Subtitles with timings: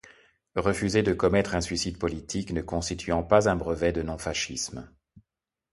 [0.55, 4.91] Refuser de commettre un suicide politique ne constituant pas un brevet de non fascisme.